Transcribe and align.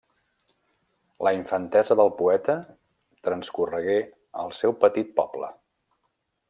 La 1.27 1.33
infantesa 1.39 1.97
del 1.99 2.09
poeta 2.23 2.57
transcorregué 3.29 4.01
al 4.45 4.53
seu 4.63 4.77
petit 4.87 5.17
poble. 5.21 5.55